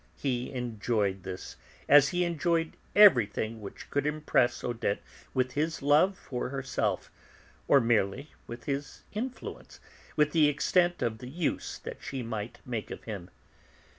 He 0.17 0.51
enjoyed 0.51 1.21
this, 1.21 1.57
as 1.87 2.09
he 2.09 2.23
enjoyed 2.25 2.75
everything 2.95 3.61
which 3.61 3.87
could 3.91 4.07
impress 4.07 4.63
Odette 4.63 4.99
with 5.35 5.51
his 5.51 5.83
love 5.83 6.17
for 6.17 6.49
herself, 6.49 7.11
or 7.67 7.79
merely 7.79 8.31
with 8.47 8.63
his 8.63 9.03
influence, 9.13 9.79
with 10.15 10.31
the 10.31 10.47
extent 10.47 11.03
of 11.03 11.19
the 11.19 11.29
use 11.29 11.77
that 11.77 12.01
she 12.01 12.23
might 12.23 12.61
make 12.65 12.89
of 12.89 13.03
him. 13.03 13.29